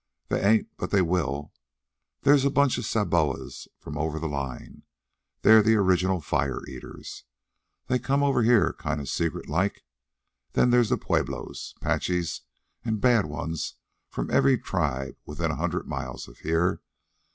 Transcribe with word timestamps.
"They 0.29 0.41
ain't, 0.41 0.75
but 0.77 0.89
they 0.89 1.03
will. 1.03 1.53
There's 2.23 2.43
a 2.43 2.49
bunch 2.49 2.79
of 2.79 2.87
Sabobas 2.87 3.67
from 3.77 3.99
over 3.99 4.17
the 4.17 4.27
line. 4.27 4.81
They're 5.43 5.61
the 5.61 5.75
original 5.75 6.21
fire 6.21 6.65
eaters. 6.67 7.23
They 7.85 7.99
come 7.99 8.23
over 8.23 8.41
here 8.41 8.73
kind 8.79 8.99
of 8.99 9.07
secret 9.07 9.47
like. 9.47 9.83
Then 10.53 10.71
there's 10.71 10.89
Pueblos, 10.89 11.75
'Paches, 11.81 12.41
and 12.83 12.99
bad 12.99 13.27
ones 13.27 13.75
from 14.09 14.31
every 14.31 14.57
tribe 14.57 15.17
within 15.27 15.51
a 15.51 15.55
hundred 15.57 15.87
miles 15.87 16.27
of 16.27 16.39
here. 16.39 16.81